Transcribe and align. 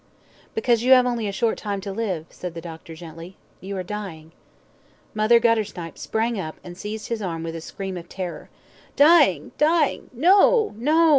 "Because 0.55 0.81
you 0.81 0.93
have 0.93 1.05
only 1.05 1.27
a 1.27 1.31
short 1.31 1.59
time 1.59 1.79
to 1.81 1.91
live," 1.91 2.25
said 2.31 2.55
the 2.55 2.59
doctor, 2.59 2.95
gently. 2.95 3.37
"You 3.59 3.77
are 3.77 3.83
dying." 3.83 4.31
Mother 5.13 5.39
Guttersnipe 5.39 5.95
sprang 5.99 6.39
up, 6.39 6.55
and 6.63 6.75
seized 6.75 7.09
his 7.09 7.21
arm 7.21 7.43
with 7.43 7.55
a 7.55 7.61
scream 7.61 7.97
of 7.97 8.09
terror. 8.09 8.49
"Dyin', 8.95 9.51
dyin' 9.59 10.09
no! 10.11 10.73
no!" 10.75 11.09